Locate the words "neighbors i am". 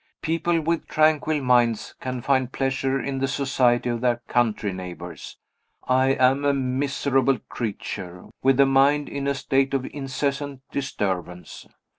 4.73-6.43